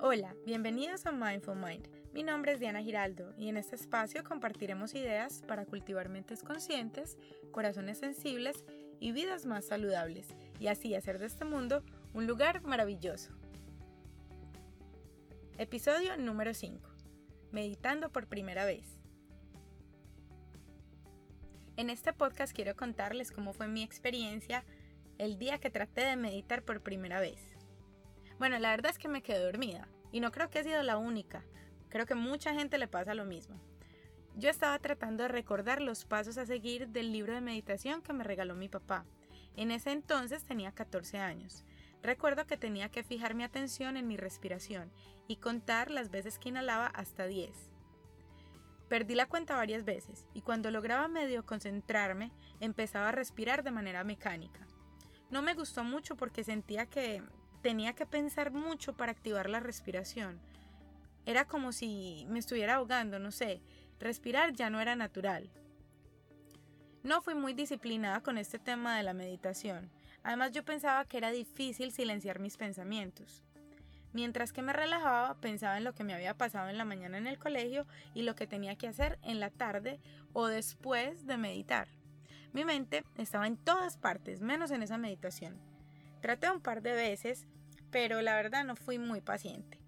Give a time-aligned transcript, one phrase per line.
[0.00, 1.88] Hola, bienvenidos a Mindful Mind.
[2.12, 7.18] Mi nombre es Diana Giraldo y en este espacio compartiremos ideas para cultivar mentes conscientes,
[7.50, 8.64] corazones sensibles
[9.00, 10.28] y vidas más saludables
[10.60, 11.82] y así hacer de este mundo
[12.14, 13.32] un lugar maravilloso.
[15.58, 16.88] Episodio número 5.
[17.50, 19.00] Meditando por primera vez.
[21.76, 24.64] En este podcast quiero contarles cómo fue mi experiencia
[25.18, 27.57] el día que traté de meditar por primera vez.
[28.38, 30.96] Bueno, la verdad es que me quedé dormida y no creo que he sido la
[30.96, 31.44] única.
[31.88, 33.60] Creo que mucha gente le pasa lo mismo.
[34.36, 38.22] Yo estaba tratando de recordar los pasos a seguir del libro de meditación que me
[38.22, 39.04] regaló mi papá.
[39.56, 41.64] En ese entonces tenía 14 años.
[42.00, 44.92] Recuerdo que tenía que fijar mi atención en mi respiración
[45.26, 47.50] y contar las veces que inhalaba hasta 10.
[48.88, 54.04] Perdí la cuenta varias veces y cuando lograba medio concentrarme empezaba a respirar de manera
[54.04, 54.66] mecánica.
[55.30, 57.22] No me gustó mucho porque sentía que
[57.68, 60.40] tenía que pensar mucho para activar la respiración.
[61.26, 63.60] Era como si me estuviera ahogando, no sé,
[64.00, 65.50] respirar ya no era natural.
[67.02, 69.90] No fui muy disciplinada con este tema de la meditación.
[70.22, 73.44] Además yo pensaba que era difícil silenciar mis pensamientos.
[74.14, 77.26] Mientras que me relajaba, pensaba en lo que me había pasado en la mañana en
[77.26, 80.00] el colegio y lo que tenía que hacer en la tarde
[80.32, 81.88] o después de meditar.
[82.54, 85.60] Mi mente estaba en todas partes, menos en esa meditación.
[86.20, 87.46] Traté un par de veces,
[87.90, 89.78] pero la verdad no fui muy paciente.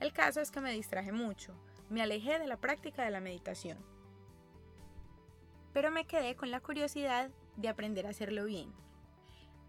[0.00, 1.54] El caso es que me distraje mucho,
[1.88, 3.78] me alejé de la práctica de la meditación.
[5.72, 8.72] Pero me quedé con la curiosidad de aprender a hacerlo bien.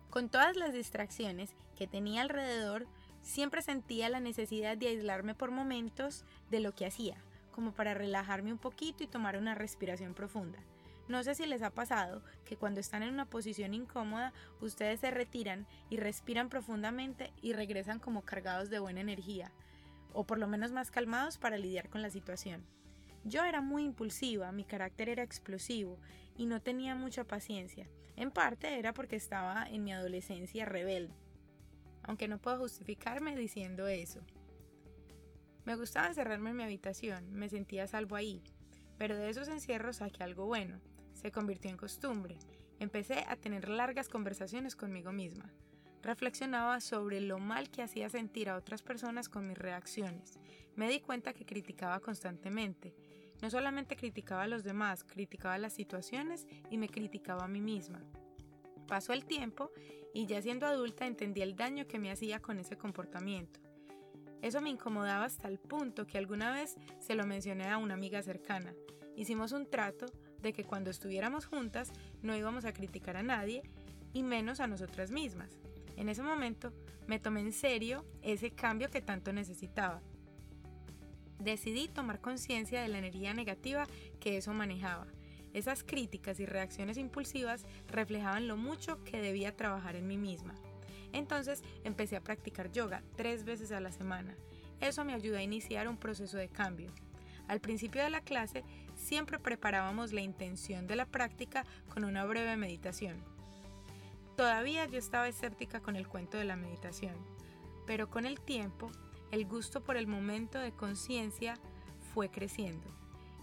[0.10, 2.88] Con todas las distracciones que tenía alrededor,
[3.22, 7.18] siempre sentía la necesidad de aislarme por momentos de lo que hacía,
[7.52, 10.60] como para relajarme un poquito y tomar una respiración profunda.
[11.08, 15.12] No sé si les ha pasado que cuando están en una posición incómoda, ustedes se
[15.12, 19.52] retiran y respiran profundamente y regresan como cargados de buena energía,
[20.14, 22.66] o por lo menos más calmados para lidiar con la situación.
[23.26, 26.00] Yo era muy impulsiva, mi carácter era explosivo
[26.38, 27.90] y no tenía mucha paciencia.
[28.16, 31.14] En parte era porque estaba en mi adolescencia rebelde,
[32.04, 34.22] aunque no puedo justificarme diciendo eso.
[35.66, 38.42] Me gustaba encerrarme en mi habitación, me sentía salvo ahí,
[38.98, 40.80] pero de esos encierros saqué algo bueno
[41.24, 42.38] se convirtió en costumbre.
[42.80, 45.54] Empecé a tener largas conversaciones conmigo misma.
[46.02, 50.38] Reflexionaba sobre lo mal que hacía sentir a otras personas con mis reacciones.
[50.76, 52.94] Me di cuenta que criticaba constantemente.
[53.42, 58.04] No solamente criticaba a los demás, criticaba las situaciones y me criticaba a mí misma.
[58.86, 59.72] Pasó el tiempo
[60.14, 63.62] y ya siendo adulta entendí el daño que me hacía con ese comportamiento.
[64.42, 68.22] Eso me incomodaba hasta el punto que alguna vez se lo mencioné a una amiga
[68.22, 68.74] cercana.
[69.16, 70.08] Hicimos un trato
[70.44, 73.64] de que cuando estuviéramos juntas no íbamos a criticar a nadie
[74.14, 75.58] y menos a nosotras mismas.
[75.98, 76.72] En ese momento
[77.08, 80.02] me tomé en serio ese cambio que tanto necesitaba.
[81.40, 83.88] Decidí tomar conciencia de la energía negativa
[84.20, 85.08] que eso manejaba.
[85.54, 90.56] Esas críticas y reacciones impulsivas reflejaban lo mucho que debía trabajar en mí misma.
[91.12, 94.36] Entonces empecé a practicar yoga tres veces a la semana.
[94.82, 96.92] Eso me ayudó a iniciar un proceso de cambio.
[97.48, 98.64] Al principio de la clase
[98.96, 103.24] siempre preparábamos la intención de la práctica con una breve meditación.
[104.36, 107.16] Todavía yo estaba escéptica con el cuento de la meditación,
[107.86, 108.92] pero con el tiempo
[109.32, 111.56] el gusto por el momento de conciencia
[112.14, 112.88] fue creciendo.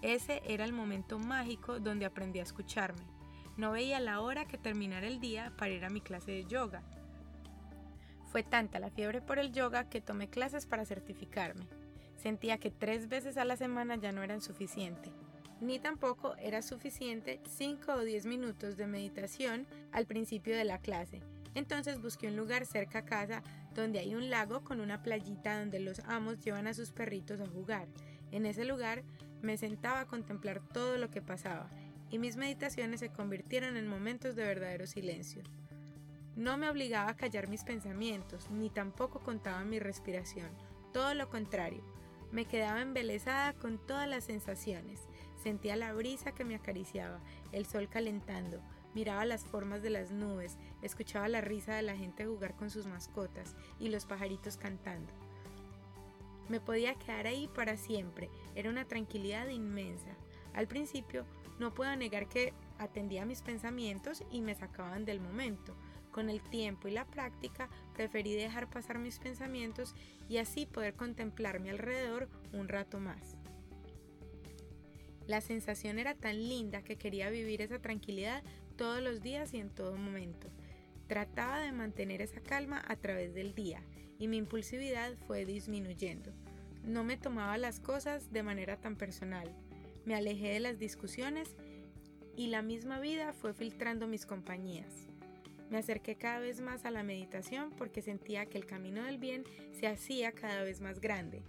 [0.03, 3.03] Ese era el momento mágico donde aprendí a escucharme.
[3.57, 6.83] No veía la hora que terminara el día para ir a mi clase de yoga.
[8.33, 11.67] Fue tanta la fiebre por el yoga que tomé clases para certificarme.
[12.17, 15.11] Sentía que tres veces a la semana ya no eran suficiente,
[15.61, 21.23] ni tampoco era suficiente 5 o 10 minutos de meditación al principio de la clase.
[21.55, 23.43] Entonces busqué un lugar cerca a casa
[23.75, 27.47] donde hay un lago con una playita donde los amos llevan a sus perritos a
[27.47, 27.89] jugar.
[28.31, 29.03] En ese lugar
[29.43, 31.71] me sentaba a contemplar todo lo que pasaba
[32.11, 35.43] y mis meditaciones se convirtieron en momentos de verdadero silencio.
[36.37, 40.49] No me obligaba a callar mis pensamientos, ni tampoco contaba mi respiración,
[40.93, 41.83] todo lo contrario,
[42.33, 45.01] me quedaba embelesada con todas las sensaciones.
[45.43, 47.19] Sentía la brisa que me acariciaba,
[47.53, 48.61] el sol calentando,
[48.95, 52.87] miraba las formas de las nubes, escuchaba la risa de la gente jugar con sus
[52.87, 55.11] mascotas y los pajaritos cantando.
[56.51, 60.11] Me podía quedar ahí para siempre, era una tranquilidad inmensa.
[60.53, 61.25] Al principio,
[61.59, 65.75] no puedo negar que atendía mis pensamientos y me sacaban del momento,
[66.11, 69.95] con el tiempo y la práctica preferí dejar pasar mis pensamientos
[70.29, 73.40] y así poder contemplar mi alrededor un rato más.
[75.31, 78.43] La sensación era tan linda que quería vivir esa tranquilidad
[78.75, 80.49] todos los días y en todo momento.
[81.07, 83.81] Trataba de mantener esa calma a través del día
[84.19, 86.33] y mi impulsividad fue disminuyendo.
[86.83, 89.55] No me tomaba las cosas de manera tan personal.
[90.05, 91.55] Me alejé de las discusiones
[92.37, 95.07] y la misma vida fue filtrando mis compañías.
[95.71, 99.45] Me acerqué cada vez más a la meditación porque sentía que el camino del bien
[99.79, 101.45] se hacía cada vez más grande.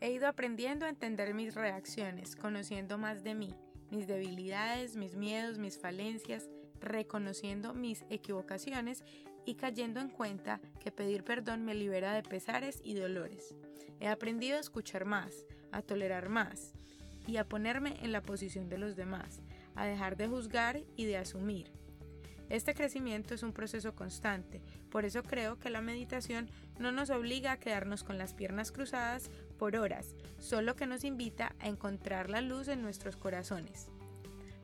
[0.00, 3.54] He ido aprendiendo a entender mis reacciones, conociendo más de mí,
[3.90, 6.48] mis debilidades, mis miedos, mis falencias,
[6.80, 9.04] reconociendo mis equivocaciones
[9.44, 13.54] y cayendo en cuenta que pedir perdón me libera de pesares y dolores.
[14.00, 16.72] He aprendido a escuchar más, a tolerar más
[17.26, 19.42] y a ponerme en la posición de los demás,
[19.74, 21.72] a dejar de juzgar y de asumir.
[22.50, 24.60] Este crecimiento es un proceso constante,
[24.90, 26.50] por eso creo que la meditación
[26.80, 31.54] no nos obliga a quedarnos con las piernas cruzadas por horas, solo que nos invita
[31.60, 33.88] a encontrar la luz en nuestros corazones.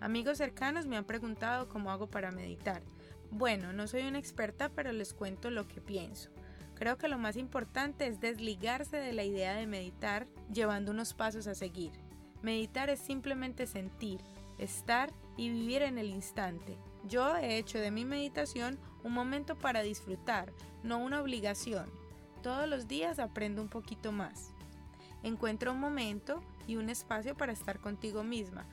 [0.01, 2.83] Amigos cercanos me han preguntado cómo hago para meditar.
[3.31, 6.31] Bueno, no soy una experta, pero les cuento lo que pienso.
[6.75, 11.47] Creo que lo más importante es desligarse de la idea de meditar llevando unos pasos
[11.47, 11.93] a seguir.
[12.43, 14.21] Meditar es simplemente sentir,
[14.59, 16.77] estar y vivir en el instante.
[17.09, 21.89] Yo he hecho de mi meditación un momento para disfrutar, no una obligación.
[22.43, 24.51] Todos los días aprendo un poquito más.
[25.23, 28.67] Encuentra un momento y un espacio para estar contigo misma.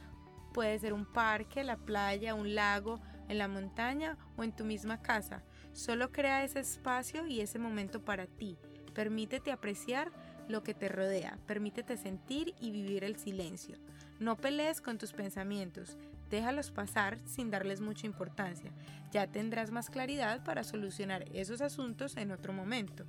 [0.52, 5.02] Puede ser un parque, la playa, un lago, en la montaña o en tu misma
[5.02, 5.44] casa.
[5.74, 8.58] Solo crea ese espacio y ese momento para ti.
[8.94, 10.12] Permítete apreciar
[10.48, 13.78] lo que te rodea, permítete sentir y vivir el silencio.
[14.20, 15.98] No pelees con tus pensamientos,
[16.34, 18.72] déjalos pasar sin darles mucha importancia.
[19.12, 23.06] Ya tendrás más claridad para solucionar esos asuntos en otro momento.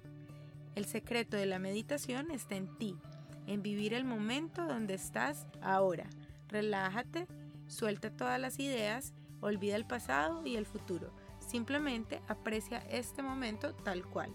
[0.74, 2.98] El secreto de la meditación está en ti,
[3.46, 6.04] en vivir el momento donde estás ahora.
[6.48, 7.26] Relájate,
[7.66, 11.10] suelta todas las ideas, olvida el pasado y el futuro.
[11.38, 14.34] Simplemente aprecia este momento tal cual.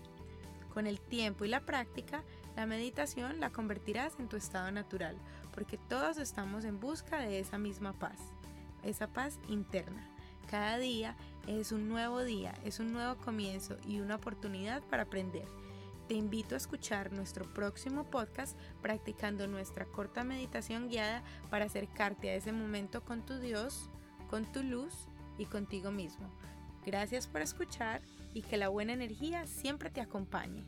[0.73, 2.23] Con el tiempo y la práctica,
[2.55, 5.15] la meditación la convertirás en tu estado natural,
[5.53, 8.19] porque todos estamos en busca de esa misma paz,
[8.83, 10.07] esa paz interna.
[10.49, 11.15] Cada día
[11.47, 15.47] es un nuevo día, es un nuevo comienzo y una oportunidad para aprender.
[16.07, 22.35] Te invito a escuchar nuestro próximo podcast practicando nuestra corta meditación guiada para acercarte a
[22.35, 23.91] ese momento con tu Dios,
[24.27, 26.27] con tu luz y contigo mismo.
[26.83, 28.01] Gracias por escuchar
[28.33, 30.65] y que la buena energía siempre te acompañe.